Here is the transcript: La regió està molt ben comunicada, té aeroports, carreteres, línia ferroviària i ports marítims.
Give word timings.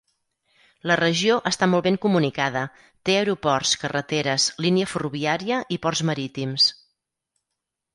La 0.91 0.95
regió 0.99 1.35
està 1.49 1.67
molt 1.73 1.85
ben 1.89 1.99
comunicada, 2.07 2.65
té 3.11 3.19
aeroports, 3.19 3.77
carreteres, 3.85 4.51
línia 4.69 4.93
ferroviària 4.97 5.65
i 5.79 5.83
ports 5.87 6.07
marítims. 6.13 6.73